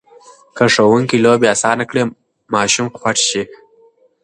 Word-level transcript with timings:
که 0.55 0.63
ښوونکي 0.73 1.17
لوبې 1.25 1.47
اسانه 1.55 1.83
کړي، 1.89 2.03
ماشوم 2.53 2.87
خوښ 2.99 3.17
شي. 3.29 3.43